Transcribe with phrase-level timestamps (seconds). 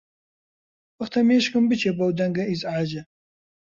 [0.97, 3.01] وەختە مێشکم بچێ بەو دەنگە ئیزعاجە.